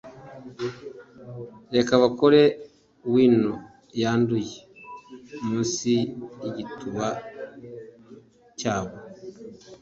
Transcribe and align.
Reka 1.75 1.93
bakore 2.03 2.41
wino 3.13 3.53
yanduye 4.01 4.55
munsi 5.45 5.93
yigituba 6.41 7.07
cyabo 8.59 8.95